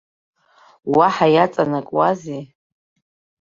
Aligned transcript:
Уаҳа 0.95 1.27
иаҵанакуазеи? 1.35 2.43